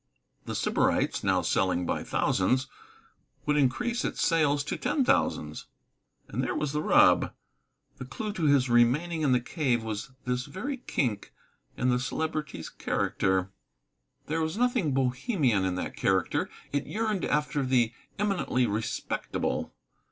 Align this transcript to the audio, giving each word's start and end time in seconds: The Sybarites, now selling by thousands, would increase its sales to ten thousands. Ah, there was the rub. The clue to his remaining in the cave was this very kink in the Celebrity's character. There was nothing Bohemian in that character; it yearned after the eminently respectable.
The 0.45 0.55
Sybarites, 0.55 1.23
now 1.23 1.43
selling 1.43 1.85
by 1.85 2.01
thousands, 2.03 2.65
would 3.45 3.55
increase 3.55 4.03
its 4.03 4.19
sales 4.23 4.63
to 4.63 4.75
ten 4.75 5.05
thousands. 5.05 5.67
Ah, 6.33 6.37
there 6.39 6.55
was 6.55 6.71
the 6.73 6.81
rub. 6.81 7.33
The 7.99 8.05
clue 8.05 8.33
to 8.33 8.45
his 8.45 8.67
remaining 8.67 9.21
in 9.21 9.31
the 9.31 9.39
cave 9.39 9.83
was 9.83 10.09
this 10.25 10.47
very 10.47 10.77
kink 10.77 11.33
in 11.77 11.89
the 11.89 11.99
Celebrity's 11.99 12.67
character. 12.67 13.51
There 14.25 14.41
was 14.41 14.57
nothing 14.57 14.91
Bohemian 14.91 15.65
in 15.65 15.75
that 15.75 15.95
character; 15.95 16.49
it 16.71 16.87
yearned 16.87 17.23
after 17.25 17.61
the 17.63 17.93
eminently 18.17 18.65
respectable. 18.65 19.71